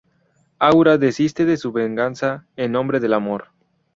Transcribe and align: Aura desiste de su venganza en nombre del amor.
Aura 0.57 0.97
desiste 0.97 1.45
de 1.45 1.57
su 1.57 1.71
venganza 1.71 2.47
en 2.55 2.71
nombre 2.71 2.99
del 2.99 3.13
amor. 3.13 3.49